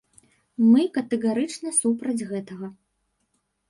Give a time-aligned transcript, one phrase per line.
[0.69, 2.77] Мы катэгарычна супраць гэтага.